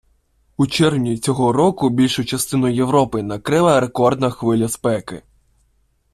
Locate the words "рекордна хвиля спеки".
3.79-5.21